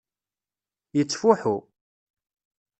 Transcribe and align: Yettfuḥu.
Yettfuḥu. 0.97 1.55